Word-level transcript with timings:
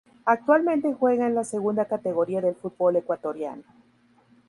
Actualmente 0.25 0.95
juega 0.95 1.27
en 1.27 1.35
la 1.35 1.43
Segunda 1.43 1.85
Categoría 1.85 2.41
del 2.41 2.55
fútbol 2.55 2.95
ecuatoriano. 2.95 3.61